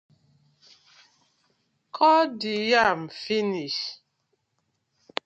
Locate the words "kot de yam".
1.95-3.01